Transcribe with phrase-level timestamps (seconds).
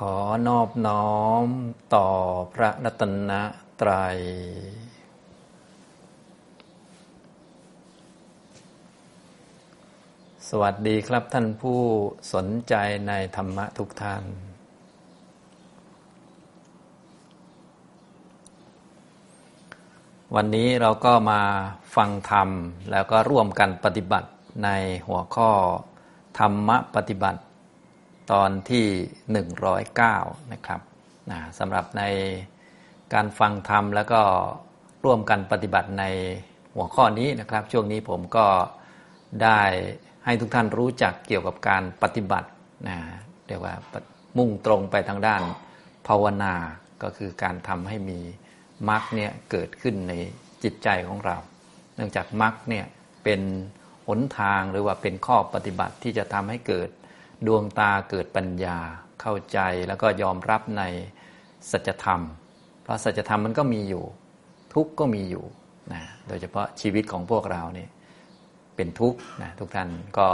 [0.00, 0.16] ขอ
[0.48, 1.46] นอบน้อม
[1.94, 2.08] ต่อ
[2.54, 3.32] พระรัตน
[3.80, 4.18] ตรัย
[10.48, 11.80] สวัสดีครับท่านผู้
[12.34, 12.74] สนใจ
[13.08, 14.24] ในธรรมะทุกท่าน
[20.34, 21.40] วันนี้เราก็มา
[21.96, 22.48] ฟังธรรม
[22.90, 24.30] แล้วก็ร่วมกันปฏิบัติ
[24.64, 24.68] ใน
[25.06, 25.50] หัวข้อ
[26.38, 27.40] ธรรมะปฏิบัติ
[28.32, 28.86] ตอนที่
[29.70, 30.80] 109 นะครับ
[31.30, 32.02] นะสำหรับใน
[33.14, 34.22] การฟังธรรมแล้วก็
[35.04, 36.04] ร่วมกันปฏิบัติใน
[36.74, 38.46] หัวข้อนี้นะครับ ช่วงนี้ผมก็
[39.42, 39.60] ได้
[40.24, 42.48] ให้ทุกท่านรู้จักเกี่ยวกับการปฏิบัติ
[42.88, 42.98] นะ
[43.46, 43.74] เรียกว่า
[44.38, 45.42] มุ่งตรงไปทางด้าน
[46.08, 46.54] ภาวนา
[47.02, 48.18] ก็คือการทำให้มี
[48.88, 50.12] มรรคเนี่ยเกิดขึ้นใน
[50.62, 51.36] จิตใจของเรา
[51.94, 52.86] เนื่องจากมรรคเนี่ย
[53.24, 53.40] เป็น
[54.08, 56.88] หนทางหรือว่าเป็นข้อปฏิบัติที่จะทำให้เกิด
[57.46, 58.78] ดวงตาเกิดปัญญา
[59.20, 59.58] เข้าใจ
[59.88, 60.82] แล้วก็ยอมรับใน
[61.70, 62.20] สัจธรรม
[62.82, 64.04] เพราะสัจธรรมมันก็มีอยู่
[64.74, 65.44] ทุกก็มีอยู่
[65.92, 67.90] นะโดยเฉพาะชีวิตของพวกเราเนี่ย
[68.76, 69.88] เป็นทุกข์นะทุกท่าน
[70.18, 70.28] ก็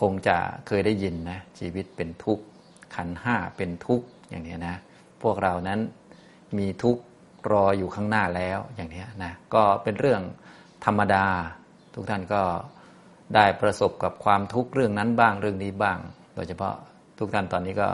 [0.00, 2.44] คงจะเคยได้ยินนะชีวิตเป็นทุกข์
[2.94, 4.76] ขันห้าเป็นทุกข์อย่างนี้นะ
[5.22, 5.80] พวกเรานั้น
[6.58, 7.02] มีทุกข์
[7.52, 10.22] รออยู่ข้างหน้าแล้วอย่างนี้นะก็เป็นเรื่อง
[10.84, 11.26] ธรรมดา
[11.94, 12.42] ทุกท่านก็
[13.34, 15.98] ได้ประสบกับความทุกข์เรื่องนั้นบ้างเรื่องนี้บ้าง
[16.34, 16.74] โดยเฉพาะ
[17.18, 17.88] ทุกท่านตอนนี้ก็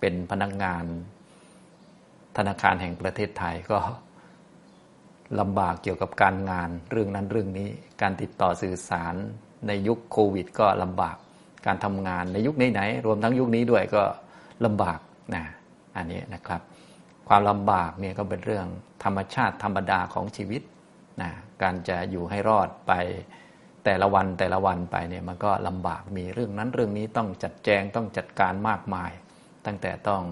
[0.00, 0.84] เป็นพนักงาน
[2.36, 3.78] ธนาคารแห่งประเทศไทยก็
[5.40, 7.68] ลำบากเกี่ยวกับการงานเรื่องนั้นเรื่องนี้
[8.02, 9.14] การติดต่อสื่อสาร
[9.66, 11.16] ในยุคโควิด ก็ลำบาก
[11.66, 14.02] การทำงานในยุคไหนๆรวมทั้งยุคนี้ด้วยก็
[14.64, 15.00] ลำบาก
[15.34, 15.44] นะ
[15.96, 16.60] อันนี้นะครับ
[17.28, 18.66] ความลำบากเนี่ยก็เป็นเรื่อง
[19.04, 20.62] ธรรมชาติธรรมดาของชีวิต
[21.22, 21.30] นะ
[21.62, 22.92] การจะอยู่ให้รอดไป
[23.84, 29.10] แต่ละวันแต่ละวันไปเนี่ยมันก็ลำบากมีเรื่องนั้นเรื่องนี้ต้องจัดแจงต้องจัดการมากมาย
[29.66, 30.22] ตั้งแต่ต้อง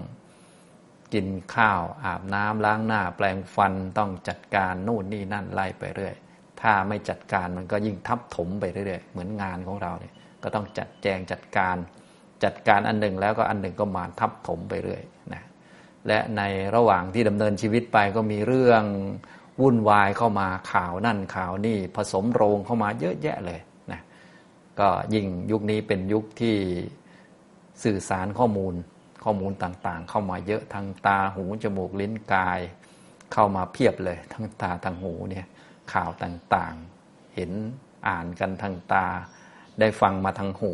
[1.13, 6.15] กินข้าวอาบน้ำล้างหน้า แปลงฟันต้องจัดการนู่นนี่นั่นไล่ไปเรื่อย
[6.61, 10.13] ถ้าไม่จัดการมันก็ยิ่งทับถมไปเรื่อยเหมือนงานของเราเนี่ย
[10.43, 11.75] ก็ต้องจัดแจงจัดการ
[12.43, 15.01] จัดการอันหนึ่งแล้วก็อันหนึ่งก็มาทับถมไปเรื่อย
[15.33, 15.43] นะ
[16.07, 16.41] และใน
[16.75, 18.83] ระหว่างที่ดำเนินชีวิตไปก็มีเรื่อง
[19.61, 23.59] วุ่นวายเข้ามาข่าวนั่นข่าวนี่ผสมโรงเข้ามาเยอะแยะเลย
[23.91, 24.01] นะ
[24.79, 26.55] ก็ยิ่งยุคนี้เป็นยุคที่
[27.83, 28.73] สื่อสารข้อมูล
[29.23, 32.59] ข้อมูลต่างๆ เข้ามาเยอะทางตาหูจมูกลิ้นกาย
[33.33, 35.45] เข้ามาเพียบเลยทั้งตาทางหูเนี่ย
[35.93, 37.51] ข่าวต่างๆ เห็น
[38.07, 39.05] อ่านกันทางตา
[39.79, 40.73] ได้ฟังมาทางหู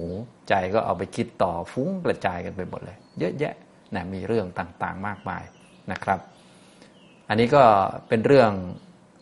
[0.50, 3.54] ใจก็เอาไปคิดต่อฟุ้งกระจายกันไปหมดเลย เยอะแยะ
[3.96, 5.44] นะมีเรื่องต่างๆมากมาย
[5.92, 6.20] นะครับ
[7.30, 7.64] อันนี้ก็
[8.08, 8.52] เป็นเรื่อง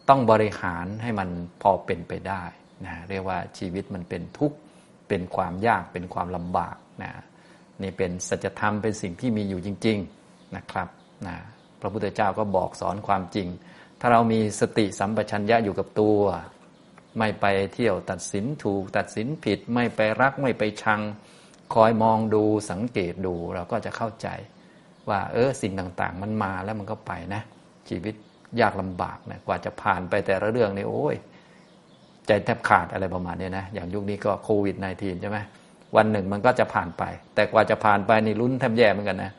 [0.09, 1.29] ต้องบริหารให้มัน
[1.61, 2.43] พอเป็นไปได้
[2.85, 4.57] นะเรียกว่าชีวิตมันเป็นทุกข์
[5.07, 7.11] เป็นความยากเป็นความลำบากนะ
[7.81, 9.97] นี่เป็นสัจธรรมเป็นสิ่งที่มีอยู่จริง
[10.27, 10.87] ๆนะครับ
[11.27, 11.35] นะ
[11.81, 13.47] พระพุทธเจ้าก็บอกสอนความจริง
[13.99, 16.19] ถ้าเรามีสติสัมปชัญญะอยู่กับตัว
[17.17, 21.01] ไม่ไปเที่ยวตัดสินถูกตัดสินผิด ไม่ไปรักไม่ไปชัง
[21.73, 24.27] คอยมองดูสังเกตดูเราก็จะเข้าใจ
[25.09, 27.41] ว่าเออสิ่งต่างๆ มันมาแล้วมันก็ไปนะ
[27.89, 28.15] ชีวิต
[28.61, 31.15] ยากลำบากนะกว่าจะผ่านไปแต่ละเรื่องนี่โอ้ย
[32.27, 35.37] ใจแทบขาดอะไรประมาณนี้นะอย่างยุคนี้ก็โควิด -19 ใช่ไหม
[35.95, 37.03] วันหนึ่งมันก็จะผ่านไป
[37.35, 39.31] แต่กว่าจะผ่านไปนี่ลุ้นแทบแย่เหมือนกันนะ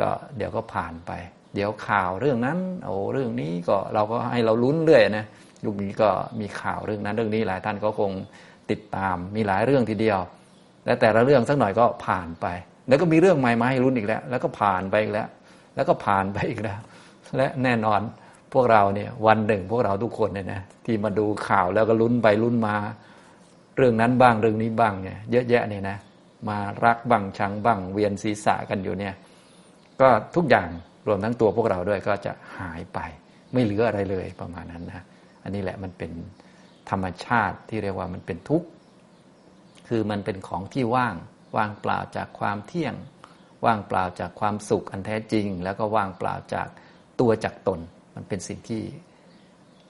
[0.00, 1.12] ก็เดี๋ยวก็ผ่านไป
[1.54, 5.26] เดี๋ยวข่าวเรื่องนั้น โอ้เรื่องนี้ก็เราก็ให้เราลุ้นเรื่อยนะ
[5.64, 6.08] ยุคนี้ก็
[6.40, 8.12] มีข่าวเรื่องนั้น เรื่องนี้หลายท่านก็คง
[8.70, 10.18] ติดตามมีหลายเรื่องทีเดียว
[10.84, 12.46] และแต่ละเรื่องสักหน่อยก็ผ่านไป
[12.88, 15.28] แล้วก็มีเรื่องใหม่มาให้ลุ้นอีกแล้ว แล้วก็ผ่านไปอีกแล้ว
[15.74, 16.78] แล้วก็ผ่านไปอีกแล้ว
[17.36, 18.00] และแน่นอน
[18.52, 22.76] พวกเราเนี่ยวันหนึ่งพวกเราทุกคนเนี่ยนะที่มาดูข่าวแล้วก็ลุ้นไปลุ้นมา
[23.76, 25.98] เรื่องนั้นบ้างเรื่องนี้บ้างเนี่ยเยอะแยะเนี่ยนะ
[26.48, 29.14] มารักบ้างชังบ้างเวียนศีรษะกันอยู่เนี่ย
[30.00, 30.68] ก็ทุกอย่าง
[31.06, 32.98] รวมทั้งตัวพวกเราด้วยก็จะหายไป
[33.52, 35.02] ไม่เหลืออะไรเลยประมาณนั้นนะ
[35.42, 36.12] อันนี้แหละมันเป็น
[36.90, 38.68] ธรรมชาติที่เรียกว่ามันเป็นทุกข์
[39.88, 41.14] คือมันเป็นของที่ว่าง
[41.56, 42.94] ว่างเปล่าจากความเที่ยง
[43.64, 46.68] ว่างเปล่าจากความสุขอันแท้จริง แล้วก็ว่างเปล่าจาก
[47.20, 47.80] ตัวจากตน
[48.14, 48.82] มันเป็นสิ่งที่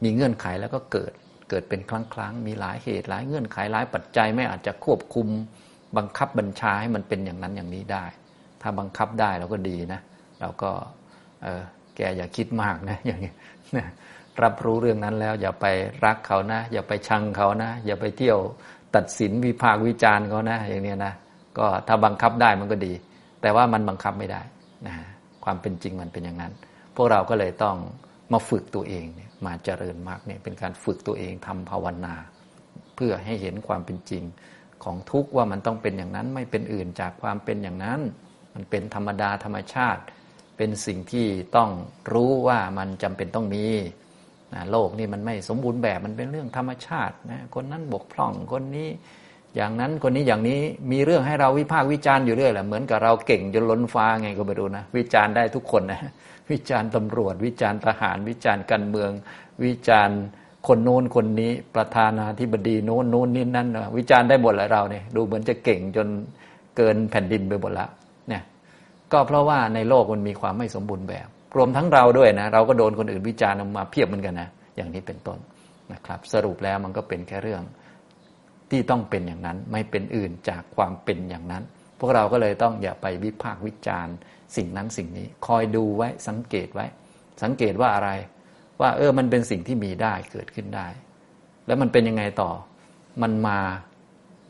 [0.03, 1.13] มีเงื่อนไขแล้วก็เกิด
[1.51, 5.27] เกิดเป็นครั้งครั้งมีหลายเหตุหลายเงื่อนไขหลายปัจจัยไม่อาจจะควบคุม
[5.97, 8.05] บังคับบัญชาให้มันเป็นอย่างนั้นอย่างนี้ได้
[8.63, 10.01] ถ้าบังคับได้เราก็ดีนะ
[10.41, 10.71] เราก็
[11.43, 11.63] เออ
[11.97, 13.33] แกอย่าคิดมากนะอย่างนี้
[14.43, 15.67] รับรู้เรื่องนั้นแล้ว อย่าไป
[16.05, 18.39] รักเขานะ อย่าไปชังเขานะ อย่าไปเที่ยว
[18.97, 21.13] ตัดสินวิพากษ์วิจารณ์เขานะ อย่างนี้นะ
[21.59, 22.93] ก็ถ้าบังคับได้มันก็ดี
[23.43, 24.43] แต่ว่ามันบังคับไม่ได้
[24.87, 24.95] นะ
[25.45, 26.53] ความเป็นจริงมันเป็นอย่างนั้น
[26.99, 27.77] พวกเราก็เลยต้อง
[28.33, 32.15] มาฝึกตัวเองเนี่ยมาเจริญมากเนี่ยเป็นการฝึกตัวเองทำภาวนา
[32.95, 34.25] เพื่อให้เห็นความเป็นจริง
[34.85, 38.01] ของทุกว่ามันต้องเป็นอย่างนั้นไม่เป็นอื่นจากความเป็นอย่างนั้น
[38.55, 40.03] มันเป็นธรรมดาธรรมชาติ
[40.57, 41.71] เป็นสิ่งที่ต้อง
[42.13, 43.67] รู้ว่ามันจำเป็นต้องมี
[44.55, 48.89] นะโลกนี่มันไม่สมบูรณ์แบบมันเป็นเรื่องธรรมชาตินะคนนั้นบกพร่องคนนี้
[49.57, 50.61] อย่างนั้นคนนี้อย่างนี้
[50.93, 56.01] มีเรื่องให้เราวิพากษ์วิจารณ์อยู่เรื่อยแหละเหมือนกับเราเก่งจนล้นฟ้าไงก็ไม่รู้นะ วิจารณ์ได้ทุกคนนะ
[56.51, 59.11] วิจารณ์ตำรวจ วิจารณ์ทหาร วิจารณ์การเมือง
[59.65, 60.21] วิจารณ์
[60.67, 66.09] คนโน้นคนนี้ประธานาธิบดีโน้นโน้นนี่นั่นวิจารณ์ได้หมดเลยเราเนี่ยดูเหมือนจะเก่งจน
[66.77, 67.87] เกินแผ่นดินไปหมดละ
[68.29, 68.43] เนี่ย
[69.13, 75.39] ก็เพราะว่าในโลกมันมีความไม่สมบูรณ์แบบรวมทั้งเราด้วยนะเราก็โดนคนอื่นวิจารณ์มาเพียบเหมือนกันนะอย่างนี้เป็นต้น
[75.93, 77.63] นะครับ สรุปแล้วมันก็เป็นแค่เรื่อง
[78.71, 81.63] ที่ต้องเป็นอย่างนั้นไม่เป็นอื่นจากความเป็นอย่างนั้น
[81.99, 84.15] พวกเราก็เลยต้องอย่าไปวิพากษ์วิจารณ์
[84.57, 86.87] สิ่งนั้นสิ่งนี้ คอยดูไว้สังเกตไว้
[87.43, 88.11] สังเกตว่าอะไร
[88.81, 90.89] ว่าเออมันเป็นสิ่งที่มีได้เกิดขึ้นได้
[91.67, 92.51] แล้วมันเป็นยังไงต่อ
[93.23, 93.59] มันมา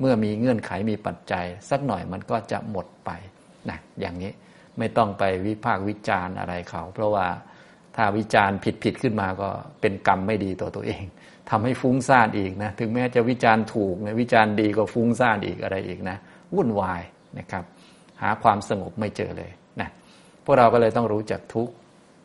[0.00, 3.10] เมื่อมีเงื่อนไขมีปัจจัย สักหน่อยมันก็จะหมดไป
[3.70, 4.32] นะอย่างนี้
[4.78, 7.26] ไม่ต้องไปวิพากษ์วิจารณ์อะไรเขา เพราะว่า
[8.00, 9.48] ถ้าวิจารณ์ผิดผิดขึ้นมาก็
[9.80, 11.04] เป็นกรรมไม่ดีต่อตัวเอง
[11.50, 16.16] ทำให้ฟุ้งซ่านอีกนะถึงแม้จะวิจารณ์ถูกนะวิจารณ์ดีก็ฟุ้งซ่านอีกอะไรอีกนะ
[16.54, 17.02] วุ่นวาย
[17.38, 17.64] นะครับ
[18.22, 19.50] หาความสงบไม่เจอเลย
[19.80, 19.88] นะ
[20.44, 21.68] พวกเราก็เลยต้องรู้จักทุก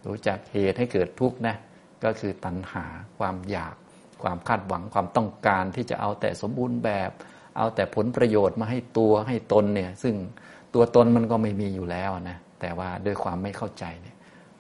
[0.08, 1.56] รู้จักเหตุให้เกิดทุกข์นะ
[2.04, 2.86] ก็คือตัณหา
[3.20, 3.76] ความอยาก
[4.24, 7.12] ความคาดหวังความต้องการที่จะเอาแต่สมบูรณ์แบบ
[7.58, 10.16] เอาแต่ผลประโยชน์มาให้ตัวให้ตนเนี่ยซึ่ง
[10.74, 14.13] ตัวตนมันก็ไม่มีอยู่แล้วนะแต่ว่าด้วยความไม่เข้าใจเนี่ย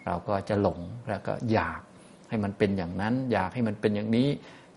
[0.05, 0.79] เราก็จะหลง
[1.09, 1.79] แล้วก็อยาก
[2.29, 4.27] ให้มันเป็นอย่างนั้น อยากให้มันเป็นอย่างนี้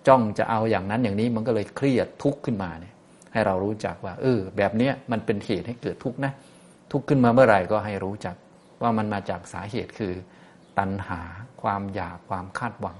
[0.06, 2.94] จ้องจะเอาอย่างนั้นอย่างนี้มันก็เลยเครียดทุกข์ขึ้นมาเนี่ย
[3.32, 6.32] ให้เรารู้จักว่า เออ แบบเนี้ยมันเป็นเหตุให้เกิดทุกข์นะ
[6.93, 8.37] ทุกข์ขึ้นมาเมื่อไหร่ก็ให้รู้จัก
[8.82, 10.12] ว่ามันมาจากสาเหตุคือ
[10.78, 11.20] ตัณหา
[11.62, 12.96] ความอยากความคาดหวัง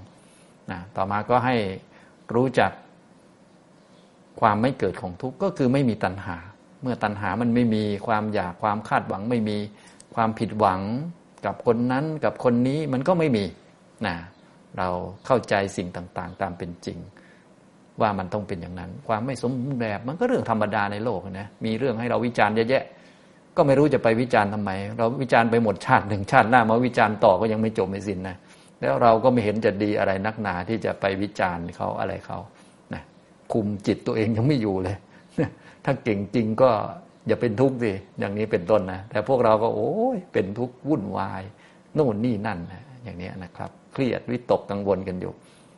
[0.71, 1.57] นะต่อมาก็ให้
[2.35, 2.73] รู้จัก
[4.41, 6.37] ความไม่เกิดของทุกข์ก็คือไม่มีตัณหา
[6.83, 9.57] เมื่อตัณหามันไม่มีความอยากความคาดหวังไม่มี
[10.15, 10.81] ความผิดหวัง
[11.47, 13.45] กับคนนั้นกับคนนี้มันก็ไม่มี
[14.07, 14.17] นะ
[14.79, 14.89] เรา
[15.27, 16.99] เข้าใจสิ่งต่างๆ ตามเป็นจริง
[18.01, 22.85] ว่ามันต้องเป็นอย่างนั้น ความไม่สมบูรณ์แบบมันก็เรื่องธรรมดาในโลกนะมีเรื่องให้เราวิจารณ์เยอะแยะ
[23.57, 28.37] ก็ไม่รู้จะไปวิจารณ์ทำไม เราวิจารณ์ไปหมดชาติหนึ่งชาติหน้ามาวิจารณ์ต่อก็ยังไม่จบไม่สิ้นนะ
[28.81, 32.39] แล้วเราก็ไม่เห็นจะดีอะไรนักหนาที่จะไปวิจารณ์เขาอะไรเขา
[32.95, 33.03] นะ
[33.53, 34.97] คุมจิตตัวเองยังไม่อยู่เลย
[35.85, 36.71] ถ้าเก่งจริงก็
[37.27, 41.43] อย่าเป็นทุกข์สิอย่างนี้เป็นต้นนะแต่พวกเราก็โอ้ยเป็นทุกข์วุ่นวาย
[41.95, 45.33] โน่นนี่นั่นนะอย่างนี้นะครับ เครียดวิตกกังวลกันอยู่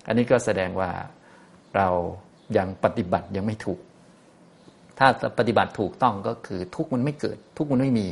[0.06, 0.90] อันนี้ก็แสดงว่า
[1.76, 1.88] เรา
[2.56, 3.78] ยังปฏิบัติยังไม่ถูก
[4.98, 5.08] ถ้า
[5.38, 8.06] ปฏิบัติถูกต้องก็คือทุกข์มันไม่เกิด ทุกข์มันไม่มี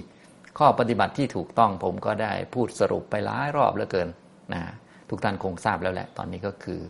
[0.58, 4.08] ข้อปฏิบัติที่ถูกต้องผมก็ได้พูดสรุปไปหลายรอบแล้วเกิน
[4.54, 4.62] นะ
[5.10, 6.80] ทุกท่านคงทราบแล้วแหละ ตอนนี้ก็คือ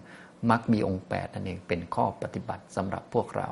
[0.50, 3.48] มักมีองค์แปดนั่นเองเป็นข้อปฏิบัติสำหรับพวกเรา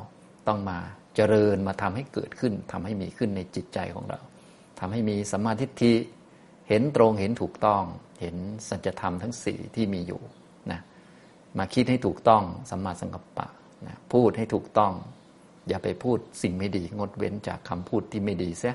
[0.49, 0.79] ต้องมา
[1.16, 4.20] เจริญมาทำให้เกิดขึ้นทำให้มีขึ้นในจิตใจของเรา
[4.81, 5.93] ทำให้มีสัมมาธิทิ
[6.69, 7.82] เห็นตรงเห็นถูกต้อง
[8.20, 8.37] เห็น
[8.69, 10.20] สัจธรรมทั้งสี่ที่มีอยู่
[10.70, 10.81] นะ
[11.58, 13.49] มาคิดให้ถูกต้องสัมมาสังกัปปะ
[13.87, 14.93] นะพูดให้ถูกต้อง
[15.69, 18.75] อย่าไปพูดสิ่งไม่ดีงดเว้นจากคำพูดที่ไม่ดีเสีย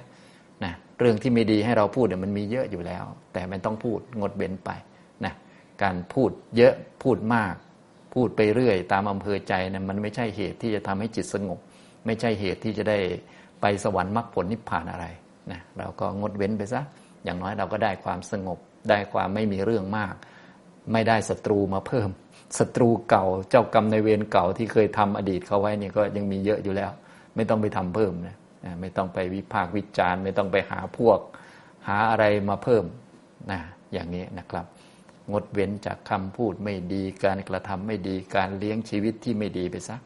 [0.64, 3.04] นะเรื่องที่ไม่ดีให้เราพูดเนี่ยมันมีเยอะอยู่แล้ว
[3.34, 4.70] แต่ไม่ต้องพูดงดเว้นไป
[5.26, 5.34] นะ
[5.84, 7.56] การพูดเยอะพูดมาก
[8.14, 11.60] พูดไปเรื่อย ตามอำเภอใจนะมันไม่ใช่เหตุที่จะทำให้จิตสงบ
[12.06, 12.98] ไม่ใช่เหตุที่จะได้
[13.62, 15.06] ไปสวรรค์มรรคผลนิพพานอะไร
[15.52, 16.82] นะเราก็งดเว้นไปซะ
[17.24, 18.60] อย่างน้อยเราก็ได้ความสงบ
[18.90, 20.14] ได้ความไม่มีเรื่องมาก
[20.94, 22.10] ไม่ได้ศัตรูมาเพิ่ม
[22.60, 26.92] ศัตรูเก่าเจ้ากรรมในเวรเก่าที่เคยทำอดีตเขาไว้เนี่ยก็ยังมีเยอะอยู่แล้ว
[27.36, 28.36] ไม่ต้องไปทำเพิ่มนะ
[28.82, 31.20] ไม่ต้องไปวิพากษ์วิจารณ์ ไม่ต้องไปหาพวก
[31.88, 32.84] หาอะไรมาเพิ่ม
[33.52, 33.60] นะ
[33.94, 34.66] อย่างนี้นะครับ
[35.32, 39.98] งดเว้นจากคำพูดไม่ดีการกระทำไม่ดีการเลี้ยงชีวิตที่ไม่ดีไปซะ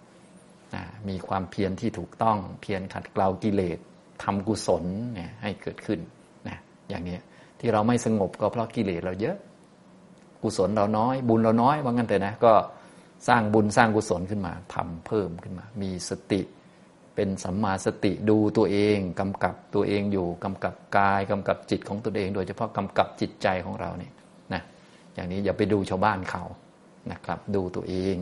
[0.75, 3.79] นะมีความเพียรที่ถูกต้อง เพียรขัดเกลากิเลส
[4.23, 5.99] ทำกุศลเนี่ยให้เกิดขึ้น
[6.47, 6.57] นะ
[6.89, 7.17] อย่างนี้
[7.59, 9.37] ที่เราไม่สงบก็เพราะกิเลสเราเยอะ
[10.43, 12.53] กุศลเราน้อย บุญเราน้อยว่างั้นแต่นะก็
[13.27, 16.41] สร้างบุญสร้างกุศลขึ้นมาทำเพิ่มขึ้นมา มีสติ
[17.15, 24.13] เป็นสัมมาสติดูตัวเองกำกับตัวเองอยู่กำกับกายกำกับจิตของตัวเอง โดยเฉพาะกำกับจิตใจของเราเนี่ย
[24.53, 24.61] นะ
[25.13, 26.43] อย่างนี้อย่าไปดูชาวบ้านเขา
[27.11, 28.15] นะครับ ดูตัวเอง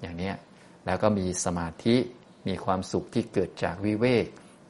[0.00, 0.30] อย่างนี้
[0.86, 1.96] แล้วก็มีสมาธิ
[2.48, 4.26] มีความสุขที่เกิดจากวิเวก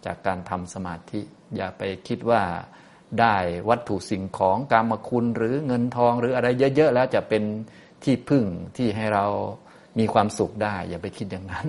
[0.07, 1.21] จากการทำสมาธิ
[1.57, 2.43] อย่าไปคิดว่า
[3.21, 3.37] ได้
[3.69, 7.43] วัตถุสิ่งของกรรมคุณหรือเงินทองหรืออะไรเยอะ ๆ แล้วจะเป็น
[8.05, 8.45] ที่พึ่ง
[8.77, 9.25] ที่ให้เรา
[9.99, 11.69] มีความสุขได้ อย่าไปคิดอย่างนั้น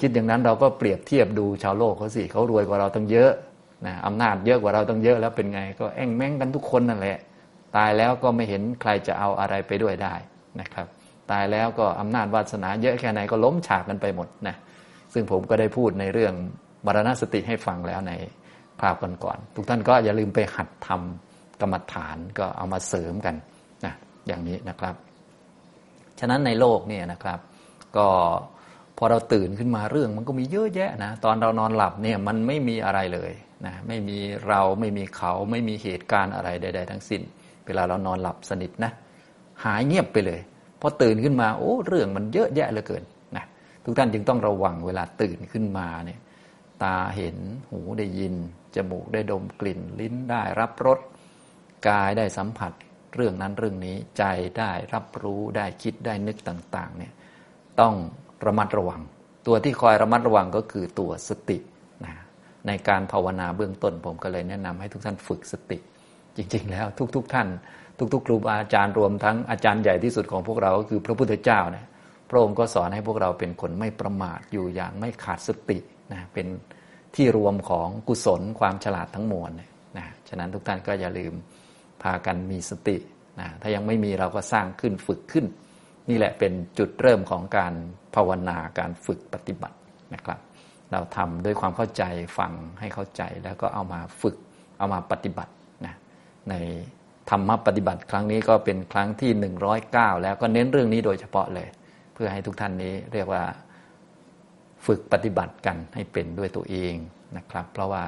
[0.00, 3.32] คิดอย่างนั้นเราก็เปรียบเทียบดูชาวโลกเขาสิเขารวยกว่าเราตั้งเยอะ
[3.86, 7.18] นะอำนาจเยอะกว่าเราตั้งเยอะแล้วเป็นไง ก็แอ่งแม่งกันทุกคนนั่นแหละ
[7.76, 10.14] ตายแล้วก็ไม่เห็นใครจะเอาอะไรไปด้วยได้
[10.60, 10.86] นะครับ
[11.30, 14.56] ตายแล้วก็อำนาจวาสนาเยอะแค่ไหนก็ล้มฉากกันไปหมดนะ
[15.12, 16.34] ซึ่งผมก็ได้พูดในเรื่อง
[16.86, 18.12] มรณสติให้ฟังแล้วใน
[18.80, 18.94] คราว
[19.24, 23.34] ก่อนๆทุกท่านก็อย่าลืมไปหัดทำกรรมฐานก็เอามาเสริมกัน
[23.84, 23.94] นะ
[24.26, 24.94] อย่างนี้นะครับ
[26.20, 27.38] ฉะนั้นในโลกเนี่ยนะครับ
[27.96, 28.08] ก็
[28.98, 33.32] พอเราตื่นขึ้นมาเรื่องมันก็มีเยอะแยะนะตอนเรานอนหลับเนี่ยมันไม่มีอะไรเลย
[33.66, 34.18] นะไม่มี
[34.48, 37.22] เราไม่มีเขาไม่มีเหตุการณ์อะไรใด ๆ ทั้งสิ้น
[37.66, 38.92] เวลาเรานอนหลับสนิทนะ
[39.64, 40.40] หายเงียบไปเลย
[40.80, 43.02] พอตื่นขึ้นมาโอ้เรื่องมันเยอะแยะเหลือเกิน
[43.36, 43.44] นะ
[43.84, 46.20] ทุกท่านจึงต้องระวังเวลาตื่นขึ้นมาเนี่ย
[46.82, 47.36] ตาเห็น
[47.70, 48.34] หูได้ยิน
[48.76, 50.98] จมูกได้ดมกลิ่น ลิ้นได้รับรส
[51.88, 52.72] กายได้สัมผัส
[53.14, 54.24] เรื่องนั้นเรื่องนี้ใจ
[54.58, 57.12] ได้รับรู้ได้คิดได้นึกต่างๆเนี่ย
[57.80, 57.94] ต้อง
[58.46, 59.00] ระมัดระวัง
[59.46, 61.58] ตัวที่คอยระมัดระวังก็คือตัวสติ
[62.04, 62.14] นะ
[62.66, 65.78] ในการภาวนาเบื้องต้นผมก็เลยแนะนำให้ทุกท่านฝึกสติ
[66.36, 67.48] จริง ๆ แล้วทุก ๆทท่าน
[67.98, 71.86] ทุกๆ ครูบาอาจารย์รวมทั้งอาจารย์ใหญ่ที่สุดของพวกเราก็คือพระพุทธเจ้าเนี่ย
[72.30, 75.78] พระองค์ก็สอนให้พวกเราเป็นคนไม่ประมาทอยู่อย่างไม่ขาดสติ
[76.12, 76.46] นะเป็น
[77.14, 79.50] ที่รวมของกุศลความฉลาดทั้งมวล
[79.98, 81.34] นะฉะนั้นทุกท่านก็อย่าลืม
[82.02, 82.96] พากันมีสติ
[83.40, 85.46] นะถ้ายังไม่มีเราก็สร้างขึ้นฝึกขึ้น
[86.08, 87.74] นี่แหละเป็นจุดเริ่มของการ
[88.14, 89.76] ภาวนาการฝึกปฏิบัติ
[90.14, 90.38] นะครับ
[90.92, 92.02] เราทำด้วยความเข้าใจ
[92.38, 94.36] ฟังให้เข้าใจแล้วก็เอามาฝึก
[94.78, 95.52] เอามาปฏิบัติ
[95.86, 95.94] นะ
[96.50, 96.54] ใน
[97.30, 99.30] ธรรมปฏิบัติครั้งนี้ก็เป็นครั้งที่
[99.78, 101.68] 109 แล้วก็เน้นเรื่องนี้โดยเฉพาะเลย
[102.14, 103.42] เพื่อให้ทุกท่านนี้เรียกว่า
[104.86, 106.94] ฝึกปฏิบัติกันให้เป็นด้วยตัวเอง
[107.36, 108.04] นะครับ เพราะว่า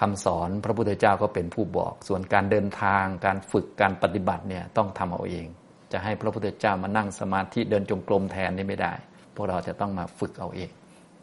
[0.00, 5.46] คำสอนพระพุทธเจ้าก็เป็นผู้บอก ส่วนการเดินทางการฝึกการปฏิบัติเนี่ยต้องทำเอาเอง
[5.92, 8.92] จะให้พระพุทธเจ้ามานั่งสมาธิเดินจงกรมแทนนี่ไม่ได้
[9.34, 10.70] พวกเราจะต้องมาฝึกเอาเอง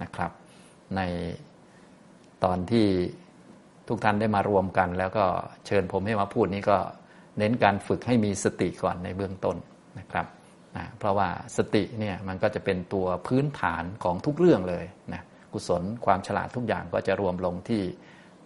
[0.01, 0.31] นะครับ
[0.95, 1.01] ใน
[2.43, 2.87] ตอนที่
[3.87, 5.25] ทุกท่านได้มารวมกัน แล้วก็
[5.65, 6.77] เชิญผมให้มาพูดนี้ก็
[7.39, 9.57] เน้นการฝึกให้มีสติก่อนในเบื้องต้น
[9.99, 10.25] นะครับ
[10.77, 15.21] นะเพราะว่าสติเนี่ยมันก็จะเป็นตัวพื้นฐานของทุกเรื่องเลยนะ
[15.53, 17.83] กุศลความฉลาดทุกอย่างก็จะรวมลงที่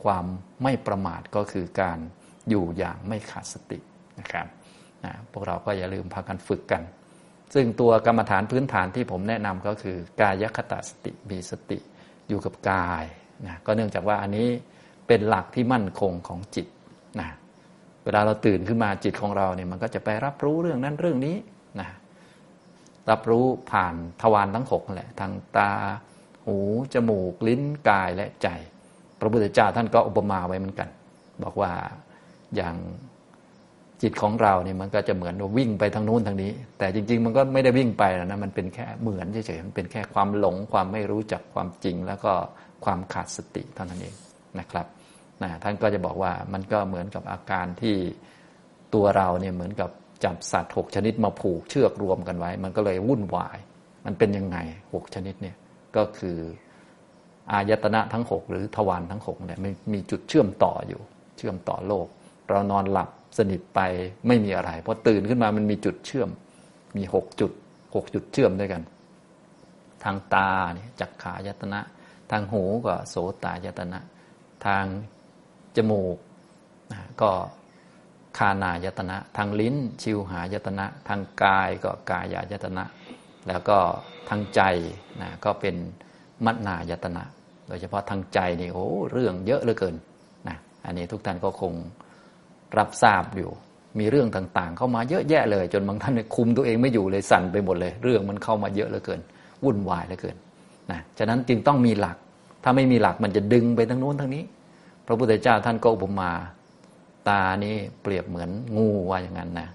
[0.04, 0.26] ความ
[0.64, 2.00] ไม่ประมาทก็คือการ
[2.50, 3.80] อยู่อย่างไม่ขาดสติ
[4.20, 4.48] นะครับ
[5.06, 6.82] นะพวกเราก็อย่าลืมพากันฝึกกัน
[7.54, 11.80] ซึ่งตัวกรรมฐานพื้นฐานที่ผมแนะนำก็คือกายคตาสติมีสติ
[12.28, 13.06] อยู่กับกาย
[13.48, 14.48] นะก็เนื่องจากว่าอันนี้
[15.08, 16.68] เป็นหลักที่มั่นคงของจิต
[17.20, 17.30] นะ
[18.04, 21.36] เวลาเราตื่นขึ้นมาจิตของเราเนี่ยมันก็จะไปรับรู้เรื่องนั้นเรื่องนี้
[21.80, 21.90] นะ
[23.10, 25.72] รับรู้ผ่านทวารทั้งหกแหละทางตา
[26.46, 26.58] หู
[26.94, 28.48] จมูก ลิ้นกายและใจ
[29.20, 30.90] พระพุทธเจ้าท่านก็อุปมาไว้เหมือนกัน
[31.44, 31.72] บอกว่า
[32.56, 32.76] อย่าง
[34.02, 42.34] จิตของเราเนี่ยมันก็จะเหมือนวิ่งไปทางนู้นทางนี้ แต่จริง ๆ มันก็ไม่ได้วิ่งไปนะมันเป็นแค่เหมือนเฉยๆมันเป็นแค่ความหลงความไม่รู้จักความจริง แล้วก็
[42.86, 44.16] ความขาดสติเท่านั้นเอง
[44.60, 44.86] นะครับ
[45.44, 47.96] นะท่านก็จะบอกว่ามันก็เหมือนกับอาการที่
[48.94, 49.90] ตัวเราเนี่ยเหมือนกับ
[50.24, 53.58] จับสัตว์หกชนิดมาผูกเชือกรวมกันไว้ มันก็เลยวุ่นวาย
[54.06, 54.58] มันเป็นยังไง
[54.94, 55.56] หกชนิดเนี่ย
[55.96, 56.38] ก็คือ
[57.52, 59.60] อายตนะทั้งหกหรือทวารทั้งหกเนี่ย
[59.94, 61.02] มีจุดเชื่อมต่ออยู่
[61.38, 62.08] เชื่อมต่อโลก
[62.50, 63.80] เรานอนหลับสนิทไป
[64.28, 66.30] ไม่มีอะไรพอตื่นขึ้นมามันมีจุดเชื่อม
[66.98, 67.52] มีหกจุด
[67.96, 68.82] หกจุดเชื่อมด้วยกัน
[70.04, 71.80] ทางตาเนี่ยจักขายตนะ
[72.32, 74.00] ทางหูก็โสตายตนะ
[74.66, 74.86] ทาง
[75.78, 76.18] จมูก
[76.94, 77.30] นะก็
[78.38, 82.84] คานายตนะ ทางลิ้น ชิวหายตนะ ทางกายก็กายายตนะ
[83.48, 83.78] แล้วก็
[84.30, 84.62] ทางใจ
[85.22, 85.76] นะก็เป็น
[86.46, 87.24] มัณนายตนะ
[87.68, 89.96] โดยเฉพาะทางใจนี่โอ้เรื่องเยอะเหลือเกิน
[90.48, 91.74] นะอันนี้ทุกท่านก็คง
[92.78, 93.52] รับทราบอยู่
[94.00, 99.20] มีเรื่องต่างๆ เข้ามาเยอะแยะเลย จนบางท่านคุมตัวเองไม่อยู่เลยสั่นไปหมดเลย เรื่องมันเข้ามาเยอะเหลือเกิน
[99.64, 100.36] วุ่นวายเหลือเกิน
[100.92, 102.18] นะฉะนั้นจึงต้องมีหลัก
[102.64, 104.44] ถ้าไม่มีหลักมันจะดึงไปทั้งนู้นทั้งนี้
[105.08, 106.32] พระพุทธเจ้าท่านก็อุปมา
[107.30, 109.68] ตานี่เปรียบเหมือนงูว่าอย่างนั้นนะ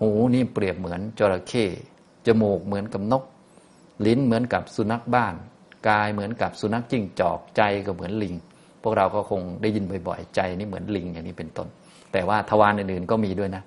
[0.00, 1.66] หูนี่เปรียบเหมือนจระเข้
[2.26, 3.24] จมูกเหมือนกับนก
[4.06, 5.34] ลิ้นเหมือนกับสุนัขบ้าน
[5.88, 8.34] กายเหมือนกับสุนัขจิ้งจอกใจก็เหมือนลิง
[8.82, 11.68] พวกเราก็คงได้ยินบ่อยๆ ใจนี่เหมือนลิงอย่างนี้เป็นต้น
[12.12, 13.62] แต่ว่าทวารอื่นๆก็มีด้วยนะ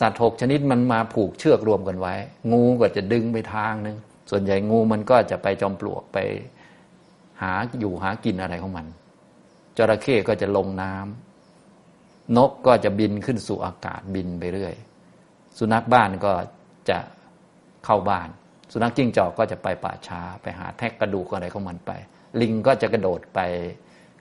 [0.00, 2.14] สัตว์หกชนิดมันมาผูกเชือกรวมกันไว้
[2.52, 3.96] งูก็จะดึงไปทางนึง
[4.30, 6.18] ส่วนใหญ่งูมันก็จะไปจอมปลวกไป
[7.42, 8.86] หาอยู่หากินอะไรของมัน
[9.76, 14.74] จระเข้ก็จะลงน้ำนกก็จะบินขึ้นสู่อากาศบินไปเรื่อย
[15.58, 16.32] สุนัขบ้านก็
[16.90, 16.98] จะ
[17.84, 18.28] เข้าบ้าน
[18.72, 21.90] สุนัขจิ้งจอกก็จะไปป่าช้า ไปหาแทกกระดูกอะไรของมันไป
[22.40, 23.40] ลิงก็จะกระโดดไป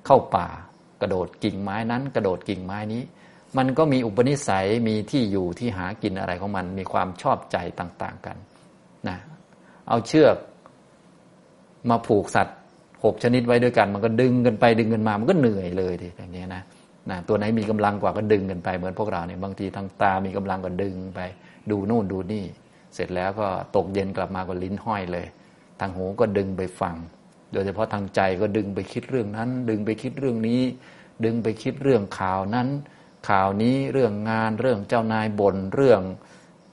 [0.06, 0.48] เข้าป่า
[1.02, 3.04] กระโดดกิ่งไม้นั้น กระโดดกิ่งไม้นี้
[3.58, 8.38] มันก็มีอุปนิสัยมีที่อยู่ที่หากินอะไรของมัน มีความชอบใจต่าง ๆกัน
[9.08, 9.18] นะ
[9.88, 10.36] เอาเชือก
[11.90, 12.58] มาผูกสัตว์
[13.04, 16.64] หกชนิดไว้ด้วยกัน มันก็ดึงกันไปดึงกันมามันก็เหนื่อยเลยทีอย่างนี้นะ
[17.10, 21.20] นะตัวไหนมีกำลังกว่าก็ดึงกันไปเหมือนพวกเราเนี่ยบางทีทางตามีกำลังก็ดึงไป
[21.72, 22.46] ดูโน่นดูนี่
[22.96, 25.28] เสร็จแล้วก็ตกเย็นกลับมาก็ลิ้นห้อยเลย
[25.80, 26.96] ทางหูก็ดึงไปฟัง
[27.54, 30.62] โดยเฉพาะทางใจก็ดึงไปคิดเรื่องนั้น ดึงไปคิดเรื่องนี้
[31.26, 32.68] ดึงไปคิดเรื่องข่าวนั้น
[33.30, 36.02] ข่าวนี้เรื่องงานเรื่องเจ้านายบน่นเรื่อง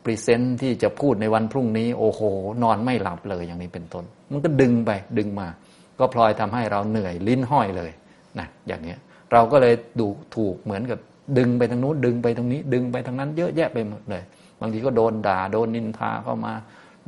[0.04, 2.20] ปริเซนต์ที่จะพูดในวันพรุ่งนี้ โอ้โห
[2.62, 5.48] นอนไม่หลับเลยอย่างนี้เป็นต้น มันก็ดึงไปดึงมา
[5.98, 7.90] ก็พลอยทำให้เราเหนื่อยลิ้นห้อยเลย
[8.38, 8.94] นะอย่างนี้
[9.32, 10.98] เราก็เลยดูถูกเหมือนกับ
[11.38, 14.22] ดึงไปทางนู้นดึงไปตรงนี้ ดึงไปทางนั้นเยอะแยะไปหมดเลย
[14.60, 16.52] บางทีก็โดนด่าโดนนินทาเข้ามา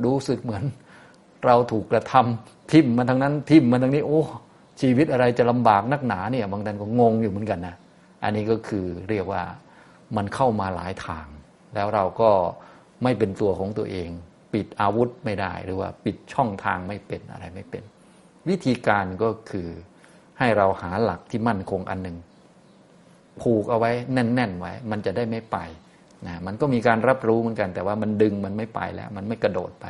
[0.04, 0.64] รู้สึกเหมือน
[1.47, 4.23] เราถูกกระทำทิ่มมาทางนั้น ทิ่มมาทางนี้ โอ้
[4.80, 7.75] ชีวิตอะไรจะลำบากนักหนาเนี่ย บางท่านก็งงอยู่เหมือนกันนะ
[8.25, 9.42] อันนี้ก็คือเรียกว่า
[10.16, 11.26] มันเข้ามาหลายทาง
[11.75, 12.30] แล้วเราก็
[13.02, 14.09] ไม่เป็นตัวของตัวเอง
[14.54, 17.82] ปิดอาวุธไม่ได้หรือว่าปิดช่องทางไม่เป็นอะไรไม่เป็น
[18.49, 19.68] วิธีการก็คือ
[20.38, 22.16] ให้เราหาหลักที่มั่นคงอันหนึ่ง
[23.40, 25.59] ผูกเอาไว้แน่น ๆ ไว้ มันจะได้ไม่ไป
[26.26, 29.87] นะมันก็มีการรับรู้เหมือนกัน แต่ว่ามันดึงมันไม่ไปแล้ว มันไม่กระโดดไป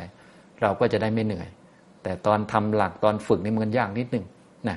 [0.62, 1.48] เราก็จะได้ไม่เหนื่อย
[2.02, 4.24] แต่ตอนทำหลักตอนฝึกนี่มันยากนิดนึง
[4.68, 4.76] นะ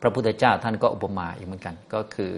[0.00, 2.32] พระพุทธเจ้าท่านก็อุปมาอีกเหมือนกัน ก็คือ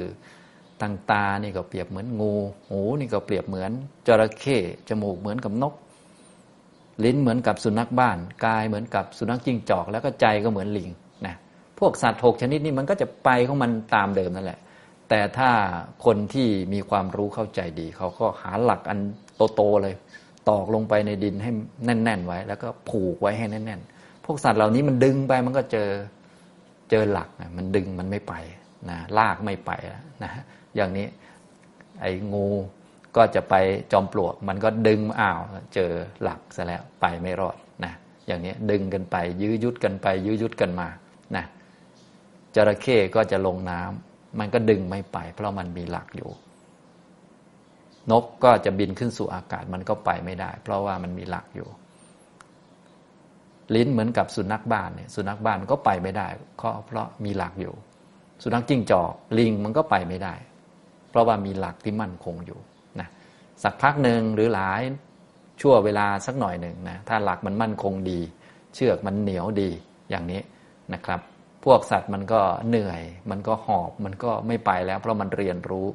[0.80, 2.32] ทางตานี่ก็เปรียบเหมือนงู
[2.68, 3.70] หูนี่ก็เปรียบเหมือน
[4.06, 5.74] จระเข้จมูกเหมือนกับนก
[7.04, 10.90] ลิ้นเหมือนกับสุนัขบ้าน กายเหมือนกับสุนัขจิ้งจอก แล้วก็ใจก็เหมือนลิง
[11.26, 11.34] นะ
[11.78, 14.60] พวกสัตว์หกชนิดนี้มันก็จะไปของมันตามเดิมนั่นแหละ
[15.08, 15.50] แต่ถ้า
[16.04, 18.98] คนที่มีความรู้เข้าใจดี เขาก็หาหลักอัน
[19.54, 19.94] โตๆเลย
[20.48, 21.50] ตอกลงไปในดินให้
[21.84, 25.88] แน่น ๆ ไว้ แล้วก็ผูกไว้ให้แน่น ๆ พวกสัตว์เหล่านี้มันดึงไปมันก็เจอ
[26.90, 28.34] เจอหลักนะมันดึงมันไม่ไป
[28.90, 29.70] นะลากไม่ไป
[30.22, 30.30] นะ
[30.76, 31.06] อย่างนี้
[32.00, 32.46] ไอ้งู
[33.16, 33.54] ก็จะไป
[33.92, 35.40] จอมปลวก มันก็ดึงอ้าว
[35.74, 35.90] เจอ
[36.22, 37.92] หลักซะแล้วไปไม่รอดนะ
[38.26, 40.88] อย่างนี้ดึงกันไป ยื้อยุดกันไป ยื้อยุดกันมา
[41.36, 41.44] นะ
[42.54, 46.30] จระเข้ก็จะลงน้ำมันก็ดึงไม่ไป เพราะมันมีหลักอยู่
[48.10, 51.68] นกก็จะบินขึ้นสู่อากาศมันก็ไปไม่ได้ เพราะว่ามันมีหลักอยู่
[53.74, 57.74] ลิ้นเหมือนกับสุนัขบ้านเนี่ยสุนัขบ้านก็ไปไม่ได้เพราะเพราะมีหลักอยู่
[58.42, 60.34] สุนัขจิ้งจอกลิงมันก็ไปไม่ได้
[61.10, 62.60] เพราะว่ามีหลักที่มั่นคงอยู่
[63.62, 64.82] สักพักหนึ่งหรือหลาย
[65.60, 68.20] ชั่วเวลาสักหน่อยหนึ่งนะถ้าหลักมันมั่นคงดี
[68.74, 69.70] เชือกมันเหนียวดี
[70.10, 70.40] อย่างนี้
[70.94, 71.20] นะครับ
[71.64, 75.86] พวกสัตว์มันก็เหนื่อย มันก็หอบมันก็ไม่ไปแล้ว เพราะมันเรียนรู้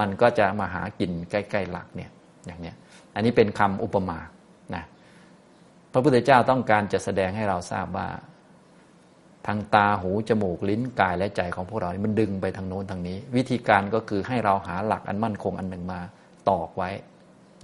[0.00, 2.10] มันก็จะมาหากินใกล้ๆหลักเนี่ย
[2.46, 2.72] อย่างนี้
[3.14, 4.18] อันนี้เป็นคำอุปมา
[4.74, 4.84] นะ
[5.92, 8.08] พระพุทธเจ้าต้องการจะแสดงให้เราทราบว่า
[9.46, 16.00] ทางตาหูจมูกลิ้นกายและใจของพวกเรานี่มันดึงไปทางโน้นทางนี้ วิธีการก็คือให้เราหาหลักอันมั่นคงอันหนึ่งมา
[16.48, 16.90] ตอกไว้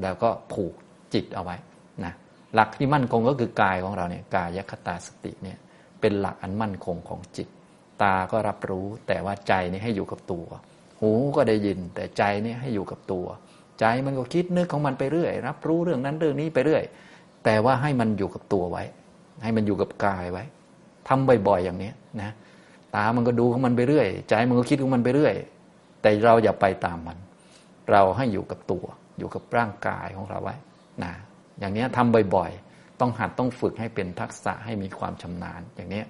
[0.02, 0.74] แล้วก็ผูก
[1.14, 1.56] จิตเอาไว้
[2.04, 2.12] นะ
[2.54, 5.58] หลักที่มั่นคงก็คือกายของเราเนี่ยกายคตาสติเนี่ย
[6.00, 7.48] เป็นหลักอันมั่นคงของจิต
[8.02, 10.46] ตาก็รับรู้แต่ว่าใจนี่ให้อยู่กับตัว
[11.00, 13.26] หูก็ได้ยินแต่ใจนี่ให้อยู่กับตัว
[13.80, 16.82] ใจมันก็คิดนึกของมันไปเรื่อย รับรู้เรื่องนั้นเรื่องนี้ไปเรื่อย
[17.44, 18.82] แต่ว่าให้มันอยู่กับตัวไว้
[19.42, 20.44] ให้มันอยู่กับกายไว้
[21.08, 21.90] ทำบ่อยๆอย่างนี้
[22.20, 22.30] นะ
[22.94, 25.34] ตามันก็ดูของมันไปเรื่อย ใจมันก็คิดของมันไปเรื่อย
[26.02, 27.16] แต่เราอย่าไปตามมัน
[27.90, 28.84] เราให้อยู่กับตัว
[29.18, 30.56] อยู่กับร่างกายของเราไว้
[31.04, 31.12] นะ
[31.60, 36.02] อย่างนี้ทำบ่อยๆ ต้องหัดต้องฝึกให้เป็นทักษะให้มีความชำนาญ อย่างนี้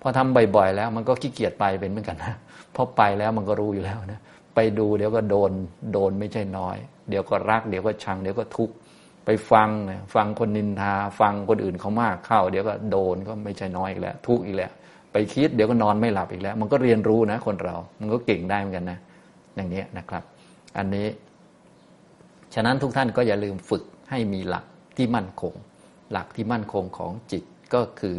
[0.00, 2.34] พอทำบ่อยๆ แล้วมันก็ขี้เกียจไปเป็นเหมือนกันนะ
[2.74, 4.20] พอไปแล้วมันก็รู้อยู่แล้วนะ
[4.54, 5.50] ไปดูเดี๋ยวก็โดน
[5.92, 6.76] โดนไม่ใช่น้อย
[7.08, 8.74] เดี๋ยวก็รัก เดี๋ยวก็ชัง เดี๋ยวก็ทุกข์
[9.24, 14.72] ไปฟังนะฟังคนนินทา ฟังคนอื่นเขามากเข้า เดี๋ยวก็โดนก็ไม่ใช่น้อยอีกแล้ว ทุกข์อีกแล้ว
[15.12, 18.98] ไปคิดเดี๋ยวก็นอนไม่หลับอีกแล้ว มันก็เรียนรู้นะ คนเรา มันก็เก่งได้เหมือนกันนะ
[19.56, 20.22] อย่างนี้นะครับ
[20.78, 21.08] อันนี้
[22.54, 24.64] ฉะนั้นทุกท่านก็อย่าลืมฝึกให้มีหลัก
[24.96, 25.54] ที่มั่นคง
[26.12, 28.16] หลักที่มั่นคงของจิตก็คือ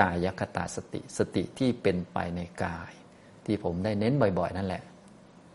[0.00, 2.92] กายคตาสติสติที่เป็นไปในกาย
[3.46, 4.82] ที่ผมได้เน้นบ่อยๆ นั่นแหละ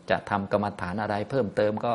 [0.10, 1.93] จะทำกรรมฐานอะไรเพิ่มเติมก็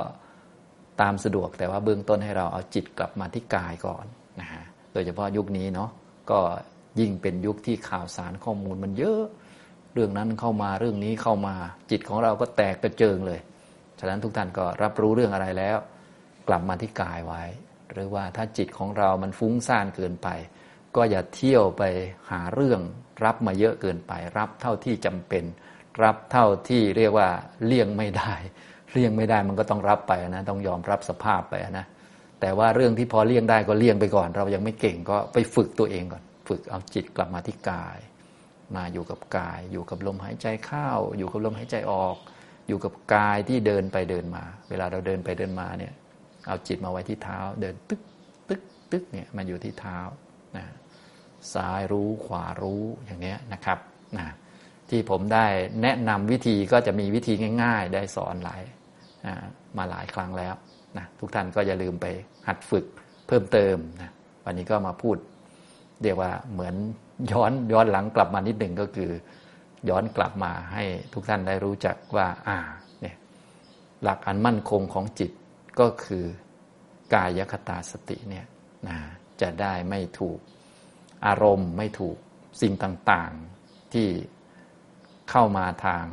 [1.00, 4.04] ตามสะดวกแต่ว่าเบื้องต้นให้เราเอาจิตกลับมาที่กายก่อน
[4.40, 5.90] นะฮะโดยเฉพาะยุคนี้เนาะ
[6.30, 6.40] ก็
[7.00, 9.20] ยิ่งเป็นยุคที่ข่าวสารข้อมูลมันเยอะ
[9.94, 11.54] เรื่องนั้นเข้ามาเรื่องนี้เข้ามา
[11.90, 13.40] จิตของเราก็แตกกระเจิงเลย
[14.00, 15.78] ฉะนั้นทุกท่านก็รับรู้เรื่องอะไรแล้ว
[16.48, 17.42] กลับมาที่กายไว้
[17.92, 20.28] หรือว่าถ้าจิตของเรามันฟุ้งซ่านเกินไป
[20.96, 21.82] ก็อย่าเที่ยวไป
[22.30, 22.80] หาเรื่อง
[23.24, 25.44] รับมาเยอะเกินไป รับเท่าที่จำเป็น
[26.02, 27.28] รับเท่าที่เรียกว่า
[27.66, 28.34] เลี่ยงไม่ได้
[28.92, 31.86] เลี่ยงไม่ได้มันก็ต้องรับไปนะต้องยอมรับสภาพไปนะ
[32.40, 37.98] แต่ว่าเรื่องที่พอเลี่ยงได้ก็เลี่ยงไปก่อน เรายังไม่เก่งก็ไปฝึกตัวเองก่อน ฝึกเอาจิตกลับมาที่กาย
[38.76, 42.16] มาอยู่กับกาย อยู่กับลมหายใจเข้าอยู่กับลมหายใจออก
[42.70, 45.92] อยู่กับกายที่เดินไปเดินมา เวลาเราเดินไปเดินมาเนี่ย
[46.46, 48.00] เอาจิตมาไว้ที่เท้า เดินตึก
[48.48, 48.60] ตึก
[48.92, 49.98] ตึกเนี่ยมันอยู่ที่เท้า
[50.56, 50.64] นะ
[51.54, 53.78] ซ้ายรู้ขวารู้อย่างเนี้ยนะครับ
[54.18, 54.26] นะ
[54.90, 55.46] ที่ผมได้
[55.82, 58.62] แนะนำวิธีก็จะมีวิธีง่าย ๆ ได้สอนหลาย
[59.26, 59.34] นะ
[59.78, 60.54] มาหลายครั้งแล้ว
[60.98, 62.06] นะทุกท่านก็อย่าลืมไป
[62.48, 62.84] หัดฝึก
[63.26, 64.10] เพิ่มเติมนะ
[64.44, 65.16] วันนี้ก็มาพูด
[66.02, 66.74] เรียกว่าเหมือน
[67.32, 69.10] ย้อนย้อนหลังกลับมานิดหนึ่งก็คือ
[69.88, 72.58] ย้อนกลับมาให้ทุกท่านได้รู้จักว่าอ่า
[73.00, 73.16] เนี่ย
[74.02, 75.30] หลักอันมั่นคงของจิต
[75.80, 76.24] ก็คือ
[77.14, 78.46] กายคตาสติเนี่ย
[78.88, 78.96] นะ
[79.40, 80.38] จะได้ไม่ถูก
[81.26, 82.16] อารมณ์ไม่ถูก
[82.62, 84.08] สิ่งต่างๆที่
[85.30, 86.04] เข้ามาทาง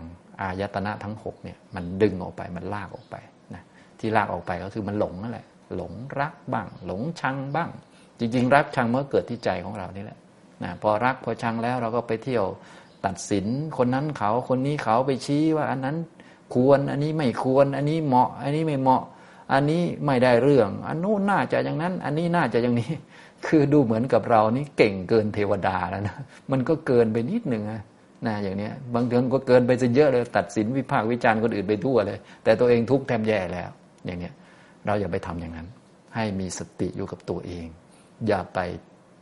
[0.41, 3.15] อายตนะทั้งหกเนี่ยมันดึงออกไปมันลากออกไป
[3.53, 3.63] นะ
[3.99, 7.69] ที่ลากออกไปก็คือมันหลงนั่นแหละหลงรักบ้าง หลงชังบ้าง
[8.19, 10.19] จริง ๆ รักชังเมื่อเกิดที่ใจของเรานี่แหละ
[10.63, 12.45] นะพอรักพอชังแล้วเราก็ไปเที่ยว
[13.05, 13.45] ตัดสิน
[13.77, 15.97] คนนั้นเขาคนนี้เขาไปชี้ว่า อันนั้น
[16.53, 19.03] ควร อันนี้ไม่ควร อันนี้เหมาะ อันนี้ไม่เหมาะ
[19.53, 22.91] อันนี้ไม่ได้เรื่อง อันนู้นน่าจะอย่างนั้น อันนี้น่าจะอย่างนี้
[23.47, 26.15] คือดูเหมือนกับเรานี่เก่งเกินเทวดาแล้วนะ
[26.51, 27.81] มันก็เกินไปนิดหนึ่งนะ
[28.27, 33.69] นะอย่างนี้บางเรื่องก็เกินไปซะเยอะเลย ตัดสินวิพากษ์วิจารณ์คนอื่นไปทั่วเลย แต่ตัวเองทุกข์แทบแย่แล้ว
[34.05, 34.33] อย่างเนี้ย
[34.85, 35.67] เราอย่าไปทำอย่างนั้น
[36.15, 37.65] ให้มีสติอยู่กับตัวเอง
[38.27, 38.59] อย่าไป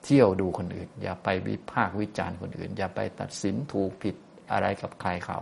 [0.05, 4.15] เที่ยวดูคนอื่น อย่าไปวิพากษ์วิจารณ์คนอื่น อย่าไปตัดสินถูกผิด
[4.51, 5.39] อะไรกับใครเขา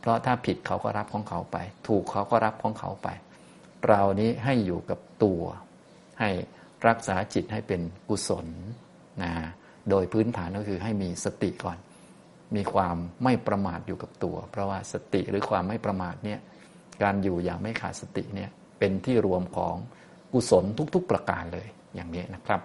[0.00, 1.56] เพราะถ้าผิดเขาก็รับของเขาไป
[1.88, 3.08] ถูกเขาก็รับของเขาไป
[3.88, 5.42] เรานี้ให้อยู่กับตัว
[6.20, 6.30] ให้
[6.88, 8.46] รักษาจิตให้เป็นกุศล
[9.22, 9.32] นะ
[9.90, 11.78] โดยพื้นฐานก็คือให้มีสติก่อน
[12.56, 16.40] มีความไม่ประมาทอยู่กับตัว เพราะว่าสติหรือความไม่ประมาทเนี่ย
[17.02, 19.74] การอยู่อย่างไม่ขาดสติเนี่ยเป็นที่รวมของ
[20.32, 20.64] กุศล
[20.94, 22.60] ทุก ๆ ประการเลยอย่างนี้นะครับ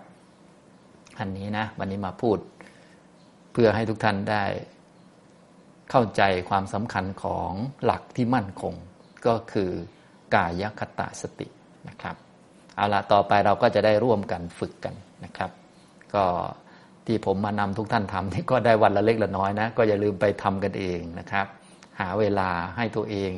[1.20, 2.38] อันนี้นะ วันนี้มาพูด
[3.52, 4.44] เพื่อให้ทุกท่านได้
[5.92, 7.52] เข้าใจความสำคัญของ
[7.84, 8.74] หลักที่มั่นคง
[9.28, 9.72] ก็คือ
[10.36, 11.48] กายคตาสติ
[11.90, 12.16] นะครับ
[12.76, 15.52] เอาละต่อไปเราก็จะได้ร่วมกันฝึกกันนะครับ
[16.16, 16.26] ก็
[17.06, 21.48] ที่ผมมานำทุกท่านทำนี่ก็ได้วันละเล็กละน้อยนะ ก็อย่าลืมไปทำกันเองนะครับ
[22.00, 23.32] หาเวลาให้ตัวเอง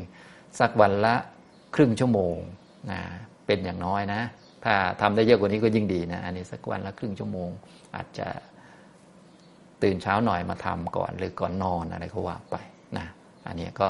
[0.59, 1.15] สักวันละ
[1.75, 2.35] ครึ่งชั่วโมง
[2.91, 2.99] นะ
[3.45, 4.21] เป็นอย่างน้อยนะ
[4.63, 7.49] ถ้าทำได้เยอะกว่านี้ก็ยิ่งดีนะ อันนี้สักวันละครึ่งชั่วโมง
[7.95, 8.27] อาจจะ
[9.83, 12.55] ตื่นเช้าหน่อยมาทำก่อนหรือก่อนนอนอะไรก็ว่าไป
[12.97, 13.07] นะ
[13.47, 13.89] อันนี้ก็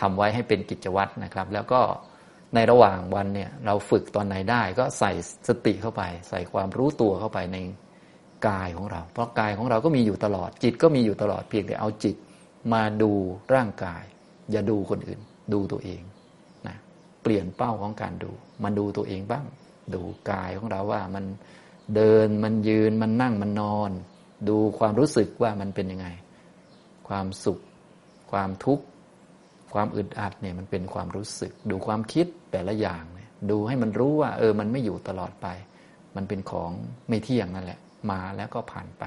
[0.00, 1.80] ทำไว้ให้เป็นกิจวัตรนะครับ แล้วก็
[2.54, 5.12] ในระหว่างวันเนี่ยเราฝึกตอนไหนได้ก็ใส่
[5.48, 7.58] สติเข้าไป ใส่ความรู้ตัวเข้าไปใน
[8.48, 12.16] กายของเรา เพราะกายของเราก็มีอยู่ตลอด จิตก็มีอยู่ตลอดเพียงแต่เอาจิต
[12.72, 13.12] มาดู
[13.54, 14.02] ร่างกาย
[14.50, 15.20] อย่าดูคนอื่น
[15.52, 16.02] ดูตัวเอง
[16.66, 16.76] นะ
[17.22, 19.44] เปลี่ยนเป้าของการดูมาดูตัวเองบ้าง
[19.94, 21.24] ดูกายของเราว่ามัน
[21.96, 23.90] เดินมันยืนมันนั่งมันนอน
[24.48, 26.08] ดูความรู้สึกว่ามันเป็นยังไง
[27.08, 27.60] ความสุข
[28.32, 28.84] ความทุกข์
[29.74, 35.46] ความอึดอัดเนี่ยมันเป็นความรู้สึก ดูความคิดแต่ละอย่างเนี่ยดูให้มันรู้ว่า เออมันไม่อยู่ตลอดไป
[36.16, 36.70] มันเป็นของ
[37.08, 37.78] ไม่เที่ยงนั่นแหละ
[38.10, 39.04] มาแล้วก็ผ่านไป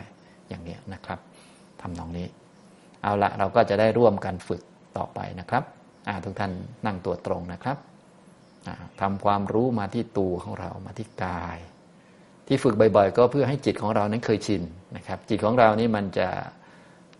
[0.48, 1.20] อย่างนี้นะครับ
[1.82, 2.28] ทำนองนี้
[3.04, 4.62] เอาละเราก็จะได้ร่วมกันฝึก
[4.98, 5.64] ต่อไปนะครับ
[6.26, 6.52] ทุกท่าน
[6.86, 7.78] นั่งตัวตรงนะครับ
[9.02, 11.60] ทำความรู้มาที่ตัวของเรามาที่กาย
[12.48, 14.62] ที่ฝึกบ่อยๆ ก็เพื่อให้จิตของเรานั้นเคยชิน
[14.96, 16.28] นะครับ จิตของเรานี่มันจะ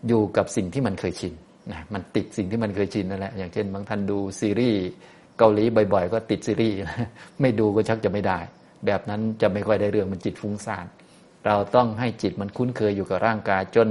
[0.08, 1.34] อยู่กับสิ่งที่มันเคยชิน
[1.72, 4.80] นะมันติดสิ่งที่มันเคยชินนั่นแหละอย่างเช่นบางท่านดูซีรีส์
[5.38, 6.76] เกาหลีบ่อย ๆ ก็ติดซีรีส์
[7.40, 8.38] ไม่ดูก็ชักจะไม่ได้
[8.86, 10.86] แบบนั้นจะไม่ค่อยได้เรื่องมันจิตฟุ้งซ่าน
[11.46, 13.88] เราต้องให้จิตมันคุ้นเคยอยู่กับร่างกายจน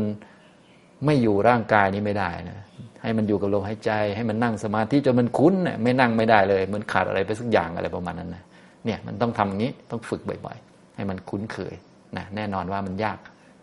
[1.06, 2.60] ไม่อยู่ร่างกายนี้ไม่ได้นะ
[3.02, 8.44] ให้มันอยู่กับลมหายใจ ให้มันนั่งสมาธิจนมันคุ้นนี่ยไม่นั่งไม่ได้เลยเหมือนขาดอะไรไปสักอย่างอะไรประมาณนั้นนะ
[8.86, 11.76] เนี่ยมันต้องทำอย่างนี้ต้องฝึกบ่อยๆ ให้มันคุ้นเคย
[12.18, 13.18] นะแน่นอนว่ามันยาก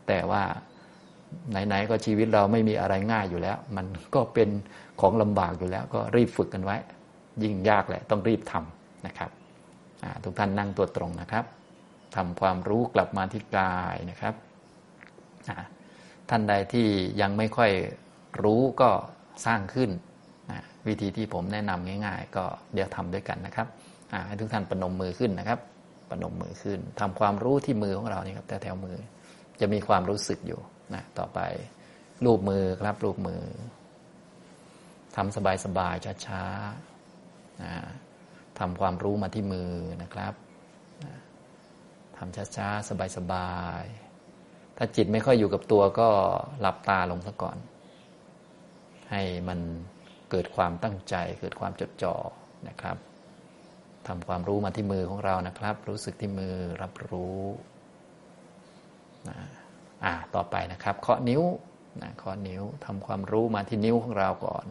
[0.09, 0.43] แต่ว่า
[1.51, 4.49] ไหนๆก็ชีวิตเราไม่มีอะไรง่ายอยู่แล้ว มันก็เป็น
[5.01, 6.77] ของลำบากอยู่แล้ว ก็รีบฝึกกันไว้
[7.43, 9.31] ยิ่งยากแหละต้องรีบทำนะครับ
[10.25, 11.45] ทุกท่านนั่งตัวตรงนะครับ
[12.17, 14.35] ทำความรู้กลับมาที่กายนะครับ
[16.31, 16.87] ท่านใดที่
[17.21, 17.71] ยังไม่ค่อย
[18.43, 18.91] รู้ก็
[19.47, 19.91] สร้างขึ้น
[20.51, 23.69] นะวิธีที่ผมแนะนำง่าย ๆ ก็เดี๋ยวทำด้วยกันนะครับ
[24.27, 25.61] ให้ทุกท่านปนมมือขึ้นนะครับ
[26.11, 28.97] ปนมมือขึ้นทำความรู้ที่มือของเรานี่ครับแต่แถวมือ
[29.61, 30.61] จะมีความรู้สึกอยู่
[30.95, 31.41] นะต่อไป
[32.25, 33.43] รูปมือครับรูปมือ
[35.17, 37.73] ทำสบายๆช้าๆนะ
[38.59, 39.71] ทำความรู้มาที่มือ
[40.03, 40.35] นะครับ
[42.17, 44.06] ทำช้าๆ สบายๆ
[44.77, 46.09] ถ้าจิตไม่ค่อยอยู่กับตัวก็
[46.61, 47.57] หลับตาลงซะก่อน
[49.11, 49.59] ให้มัน
[50.31, 52.15] เกิดความตั้งใจ เกิดความจดจ่อ
[52.69, 52.97] นะครับ
[54.07, 57.41] ทำความรู้มาที่มือของเรานะครับ รู้สึกที่มือรับรู้
[59.29, 59.37] นะ
[60.05, 61.43] อ่าต่อไปนะครับเคาะนิ้ว
[62.03, 64.65] นะเคาะนิ้วทำความรู้มาที่นิ้วของเราก่อน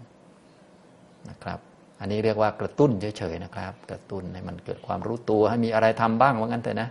[1.29, 1.59] นะครับ
[1.99, 6.89] อันนี้เรียกว่ากระตุ้นเฉยๆนะครับ กระตุ้นให้มันเกิดความรู้ตัวให้มีอะไรทำบ้างว่างั้นเถอะนะ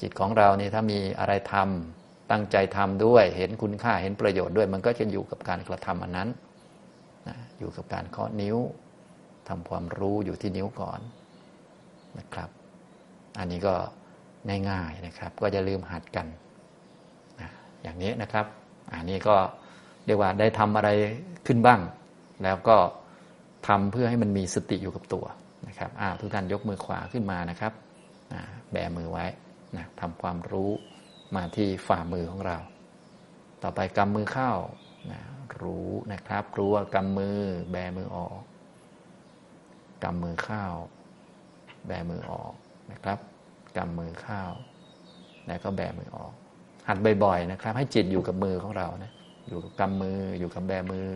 [0.00, 6.28] จิตของเรานี่ถ้ามีอะไรทำ ตั้งใจทำด้วย เห็นคุณค่าเห็นประโยชน์ด้วย มันก็จะอยู่กับการกระทำอันนั้น
[7.28, 8.56] นะอยู่กับการเคาะนิ้ว
[9.48, 11.00] ทำความรู้อยู่ที่นิ้วก่อน
[12.18, 12.48] นะครับ
[13.38, 13.74] อันนี้ก็
[14.70, 16.26] ง่ายๆนะครับ ก็จะลืมหัดกัน
[17.40, 17.50] นะ
[17.82, 18.46] อย่างนี้นะครับ
[18.92, 19.36] อันนี้ก็
[20.06, 20.90] เรียกว่าได้ทำอะไร
[21.46, 21.80] ขึ้นบ้าง
[22.42, 22.76] แล้วก็
[23.68, 25.24] ทำเพื่อให้มันมีสติอยู่กับตัว
[25.68, 27.72] นะครับทุกท่านยกมือขวาขึ้นมานะครับ
[28.72, 29.26] แบมือไว้
[29.76, 30.70] นะทำความรู้
[31.36, 32.58] มาที่ฝ่ามือของเรา
[33.62, 34.52] ต่อไปกำมือเข้า
[35.12, 35.20] นะ
[35.62, 37.38] รู้นะครับ รู้ว่ากำมือ
[37.72, 38.40] แบมือออก
[40.04, 40.64] กำมือเข้า
[41.86, 42.52] แบมือออก
[42.92, 43.18] นะครับ
[43.76, 44.42] กำมือเข้า
[45.46, 46.32] แล้วก็แบมือออก
[46.88, 49.12] หัดบ่อยๆนะครับ ให้จิตอยู่กับมือของเรานะ
[49.48, 51.08] อยู่กับกำมือ อยู่กับแบมือ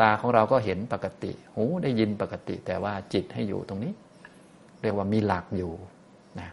[0.00, 3.92] ตาของเราก็เห็นปกติ หูได้ยินปกติ แต่ว่าจิตให้อยู่ตรงนี้
[4.82, 5.72] เรียกว่ามีหลักอยู่
[6.40, 6.50] นะ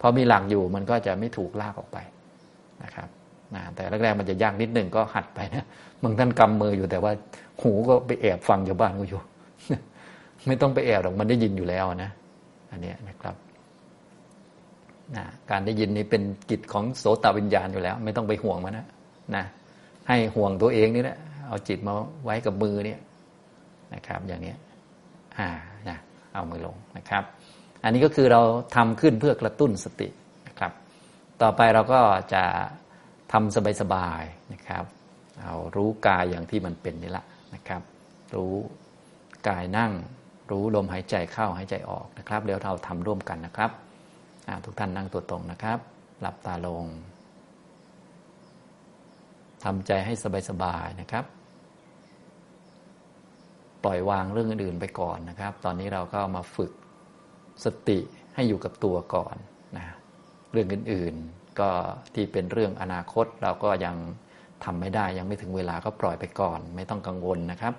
[0.00, 1.98] พอมีหลักอยู่มันก็จะไม่ถูกลากออกไป
[2.84, 3.08] นะครับ
[3.54, 5.64] นะแต่แรกๆมันจะยากนิดหนึ่งก็หัดไปนะ
[6.02, 7.12] บางท่านกำมืออยู่แต่ว่า
[7.62, 9.20] หูก็ไปแอบฟังชาวบ้านก็อยู่
[10.46, 12.10] ไม่ต้องไปแอบหรอกมันได้ยินอยู่แล้วนะ
[12.70, 13.36] อันนี้นะครับ
[15.16, 18.86] นะการได้ยินนี้เป็นกิจของโสตวิญญาณอยู่แล้ว ไม่ต้องไปห่วงมันนะ
[19.36, 19.44] นะ
[20.08, 21.18] ให้ห่วงตัวเองนี่แหละ
[21.48, 23.00] เอาจิตมาไว้กับมือเนี่ย
[23.94, 24.54] นะครับ อย่างนี้
[25.38, 25.48] อ่า
[25.88, 25.98] นะ
[26.32, 27.22] เอามือลงนะครับ
[27.84, 28.40] อันนี้ก็คือเรา
[28.76, 30.08] ทำขึ้นเพื่อกระตุ้นสติ
[31.42, 32.00] ต่อไปเราก็
[32.34, 32.44] จะ
[33.32, 34.84] ทำสบายๆนะครับ
[35.40, 37.82] เอารู้กายอย่างที่มันเป็นนี่แหละนะครับ
[38.34, 38.54] รู้
[39.48, 39.92] กายนั่ง
[40.50, 43.70] รู้ลมหายใจเข้าหายใจออกนะครับ เดี๋ยวเราทำร่วมกันนะครับ
[44.64, 45.78] ทุกท่านนั่งตัวตรงนะครับ
[46.20, 46.84] หลับตาลง
[49.64, 50.14] ทำใจให้
[50.48, 51.24] สบายๆนะครับ
[53.84, 56.72] ปล่อยวางเรื่องอื่นไปก่อนนะครับ ตอนนี้เราก็มาฝึก
[57.64, 57.98] สติ
[58.34, 59.36] ให้อยู่กับตัวก่อน
[60.52, 61.70] เรื่องอื่นๆ ก็
[62.14, 63.96] ที่เป็นเรื่องอนาคตเราก็ยัง
[64.64, 67.74] ทำไม่ได้ยังไม่ถึงเวลาก็ปล่อยไปก่อน ไม่ต้องกังวลนะครับ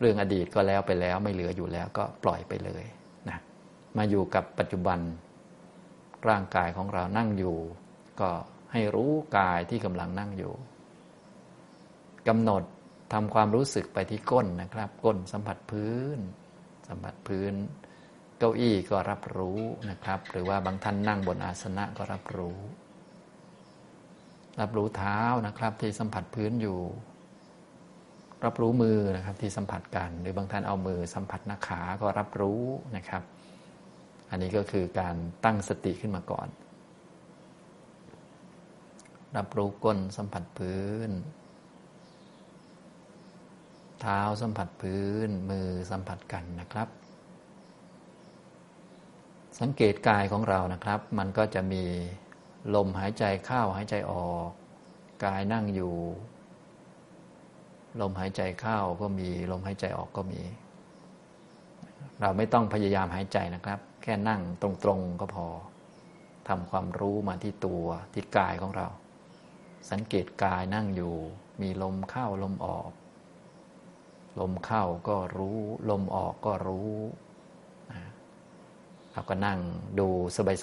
[0.00, 2.84] เรื่องอดีตก็แล้วไปแล้วไม่เหลืออยู่แล้วก็ปล่อยไปเลย
[3.28, 3.38] นะ
[3.96, 4.98] มาอยู่กับปัจจุบัน
[6.28, 7.56] ร่างกายของเรานั่งอยู่
[8.20, 8.30] ก็
[8.72, 10.52] ให้รู้กายที่กำลังนั่งอยู่
[12.28, 12.62] กำหนด
[13.12, 16.18] ทำความรู้สึกไปที่ก้นนะครับ ก้นสัมผัสพื้น
[16.88, 17.52] สัมผัสพื้น
[18.40, 19.58] เก้าอี้ก็รับรู้
[19.90, 22.58] นะครับ หรือว่าบางท่านนั่งบนอาสนะก็รับรู้
[24.60, 26.80] รับรู้เท้านะครับที่สัมผัสพื้นอยู่
[28.44, 32.62] รับรู้มือนะครับที่สัมผัสกัน หรือบางท่านเอามือสัมผัสหน้าขาก็รับรู้
[32.96, 33.22] นะครับ
[34.30, 36.48] อันนี้ก็คือการตั้งสติขึ้นมาก่อน
[39.36, 41.10] รับรู้ก้นสัมผัสพื้น
[44.00, 46.88] เท้าสัมผัสพื้นมือสัมผัสกันนะครับ
[49.60, 51.84] สังเกตกายของเรานะครับ มันก็จะมี
[52.74, 54.50] ลมหายใจเข้าหายใจออก
[55.24, 55.94] กายนั่งอยู่
[58.00, 60.40] ลมหายใจเข้าก็มีลมหายใจออกก็มี
[62.20, 65.46] เราไม่ต้องพยายามหายใจนะครับ แค่นั่งตรงๆก็พอ
[66.48, 68.88] ทำความรู้มาที่ตัวที่กายของเรา
[69.90, 71.14] สังเกตกายนั่งอยู่
[71.60, 72.90] มีลมเข้าลมออก
[74.40, 75.58] ลมเข้าก็รู้
[75.90, 76.90] ลมออกก็รู้
[79.12, 79.58] เราก็นั่ง
[79.98, 80.08] ดู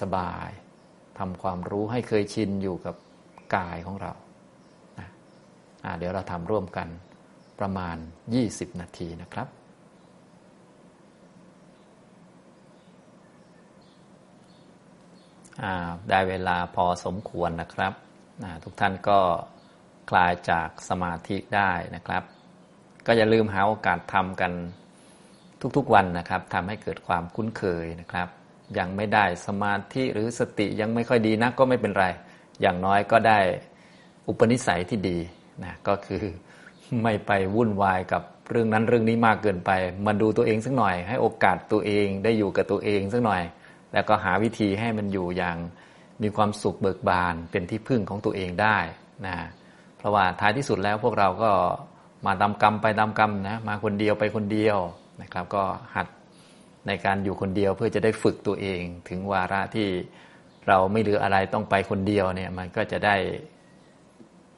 [0.02, 2.94] สบายๆทำความรู้ให้เคยชินอยู่กับ
[3.56, 4.12] กายของเรา
[5.98, 6.88] เดี๋ยวเราทำร่วมกัน
[7.58, 7.96] ประมาณ
[8.38, 9.48] 20 นาทีนะครับ
[16.10, 17.92] ได้เวลาพอสมควรนะครับ
[18.64, 19.20] ทุกท่านก็
[20.10, 22.22] คลายจากสมาธิได้นะครับ
[23.06, 24.52] ก็อย่าลืมหาโอกาสทำกัน
[25.76, 28.28] ทุกๆวันนะครับทำให้เกิดความคุ้นเคยนะครับ
[28.78, 32.06] ยังไม่ได้สมาธิหรือสติยังไม่ค่อยดีนักก็ไม่เป็นไร
[32.60, 33.38] อย่างน้อยก็ได้
[34.28, 35.18] อุปนิสัยที่ดี
[35.64, 36.24] นะก็คือ
[37.02, 39.70] ไม่ไปวุ่นวายกับเรื่องนั้นเรื่องนี้มากเกินไป
[40.06, 43.42] มาดูตัวเองสักหน่อย ให้โอกาสตัวเองได้อยู่กับตัวเองสักหน่อย
[43.92, 45.56] แล้วก็หาวิธีให้มันอยู่อย่าง
[46.22, 48.78] มีความสุขเบิกบานเป็นที่พึ่งของตัวเองได้
[49.26, 49.36] นะ
[49.98, 51.50] เพราะว่าท้ายที่สุดแล้วพวกเราก็
[52.26, 54.78] มาตามกรรมไปตามกรรมนะมาคนเดียวไปคนเดียว
[55.22, 55.62] นะครับ ก็
[55.94, 56.06] หัด
[56.86, 59.88] ในการอยู่คนเดียวเพื่อจะได้ฝึกตัวเอง ถึงวาระที่
[60.68, 63.16] เราไม่เหลืออะไรต้องไปคนเดียวเนี่ยมันก็จะได้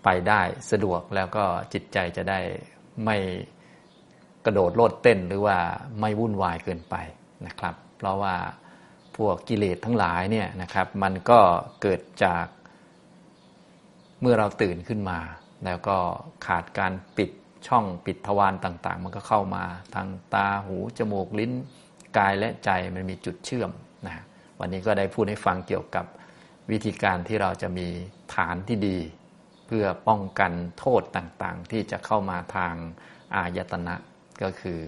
[0.05, 2.41] ไปได้สะดวกแล้วก็จิตใจจะได้
[3.05, 3.17] ไม่
[4.45, 5.59] กระโดดโลดเต้นหรือว่า
[6.01, 6.95] ไม่วุ่นวายเกินไป
[7.47, 8.37] นะครับ เพราะว่า
[9.17, 11.41] พวกกิเลสทั้งหลายเนี่ยนะครับ มันก็
[11.83, 12.47] เกิดจาก
[14.21, 15.19] เมื่อเราตื่นขึ้นมา
[15.65, 15.97] แล้วก็
[16.47, 17.31] ขาดการปิด
[17.67, 21.53] ช่องปิดทวารต่าง ๆ มันก็เข้ามาทางตาหูจมูกลิ้น
[22.19, 23.71] กายและใจมันมีจุดเชื่อม
[24.07, 24.25] นะ
[24.61, 26.07] วันนี้ก็ได้พูดให้ฟังเกี่ยวกับ
[26.71, 27.87] วิธีการที่เราจะมี
[28.35, 28.99] ฐานที่ดี
[29.67, 32.75] เพื่อป้องกันโทษต่างๆ ที่จะเข้ามาทาง
[33.35, 33.95] อายตนะ
[34.43, 34.81] ก็คือ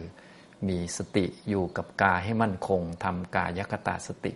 [0.69, 4.33] มีสติอยู่กับกายให้มั่นคงทำกายคตาสติ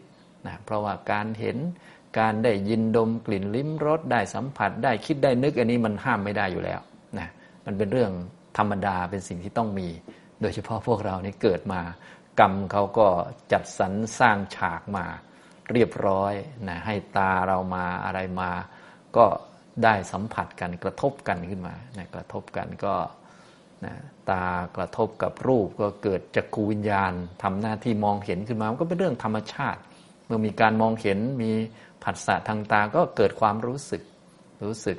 [0.46, 1.56] นะเพราะว่าการเห็น
[2.18, 6.80] การได้ยินดมกลิ่นลิ้มรสได้สัมผัสได้คิดได้นึกอันนี้มันห้ามไม่ได้อยู่แล้ว
[7.18, 7.28] นะ
[7.66, 8.12] มันเป็นเรื่อง
[8.58, 9.88] ธรรมดาเป็นสิ่งที่ต้องมี
[10.40, 11.80] โดยเฉพาะพวกเรานี่เกิดมา
[12.40, 13.08] กรรมเขาก็
[13.52, 15.06] จัดสรรสร้างฉากมา
[15.72, 16.32] เรียบร้อย
[16.68, 18.50] นะให้ตาเรามาอะไรมา
[19.16, 19.26] ก็
[19.84, 22.94] ได้สัมผัสกันกระทบกันขึ้นมานะกระทบกันก็
[23.84, 23.94] นะ
[24.30, 24.44] ตา
[24.76, 29.80] กระทบกับรูปก็เกิดจักรวิญญาณทำหน้าที่มองเห็นขึ้นมามันก็เป็นเรื่องธรรมชาติ
[30.26, 31.52] เมื่อมีการมองเห็นมี
[32.02, 34.02] ผัสสะทางตาก็เกิดความรู้สึก
[34.64, 34.98] รู้สึก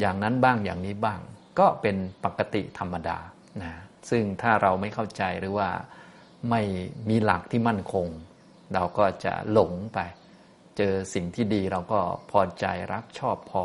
[0.00, 1.20] อย่างนั้นบ้างอย่างนี้บ้าง
[1.58, 3.18] ก็เป็นปกติธรรมดา
[3.62, 3.72] นะ
[4.10, 5.68] ซึ่งถ้าเราไม่เข้าใจหรือว่า
[6.50, 6.62] ไม่
[7.08, 8.06] มีหลักที่มั่นคง
[8.74, 9.98] เราก็จะหลงไป
[10.76, 13.64] เจอสิ่งที่ดีเราก็พอใจรักชอบพอ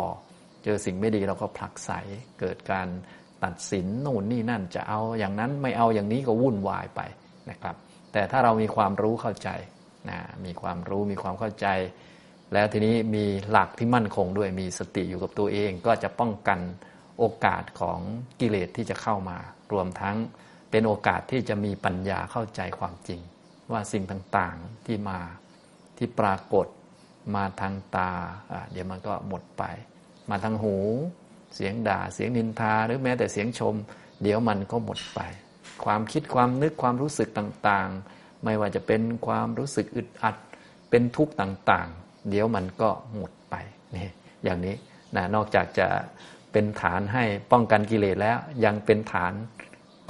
[0.64, 1.92] เจอสิ่งไม่ดีเราก็ผลักไส
[2.40, 2.88] เกิดการ
[3.44, 7.02] ตัดสินนู่นนี่นั่นจะเอาอย่างนั้นไม่เอาอย่างนี้ก็วุ่นวายไป
[7.50, 7.76] นะครับ
[8.14, 9.50] แต่ถ้าเรามีความรู้เข้าใจ
[10.10, 11.68] นะมีความรู้มีความเข้าใจ
[12.54, 16.60] แล้วทีนี้มีหลักที่มั่นคงด้วยมีสติอยู่กับตัวเอง ก็จะป้องกัน
[17.18, 18.00] โอกาสของ
[18.40, 19.38] กิเลสที่จะเข้ามา
[19.72, 20.18] รวมทั้ง
[20.72, 23.22] เป็นโอกาสที่จะมีปัญญาเข้าใจความจริง
[23.72, 25.20] ว่าสิ่งต่างๆที่มา
[25.98, 26.68] ที่ปรากฏ
[27.36, 28.12] มาทางตา
[28.72, 29.64] เดี๋ยวมันก็หมดไป
[30.30, 30.78] มาทางหู
[31.56, 33.76] เสียงด่าเสียงนินทา หรือแม้แต่เสียงชม
[34.22, 35.20] เดี๋ยวมันก็หมดไป
[35.86, 40.36] ความคิดความนึกความรู้สึกต่างๆ ไม่ว่าจะเป็นความรู้สึกอึดอัด
[40.90, 43.56] เป็นทุกข์ต่างๆ เดี๋ยวมันก็หมดไป
[43.96, 44.10] นี่
[44.44, 44.76] อย่างนี้
[45.16, 45.88] นะนอกจากจะ
[46.52, 49.34] เป็นฐานให้ป้องกันกิเลสแล้วยังเป็นฐาน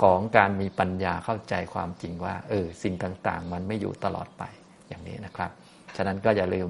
[0.01, 4.43] ของการมีปัญญาเข้าใจความจริงว่า เออสิ่งต่างๆ มันไม่อยู่ตลอดไป
[4.87, 5.51] อย่างนี้นะครับ
[5.97, 6.69] ฉะนั้นก็อย่าลืม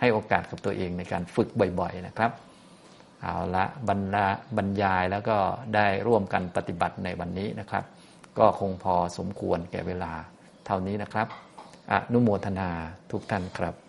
[0.00, 1.48] ให้โอกาสกับตัวเองในการฝึก
[1.80, 2.32] บ่อย ๆ นะครับ
[3.22, 4.16] เอาละบรร
[4.56, 5.36] บรรยายแล้วก็
[5.74, 7.84] ได้ร่วมกันปฏิบัติในวันนี้นะครับ
[8.38, 10.12] ก็คงพอสมควรแก่เวลา
[10.66, 11.26] เท่านี้นะครับ
[11.92, 12.68] อนุโมทนา
[13.10, 13.87] ทุกท่านครับ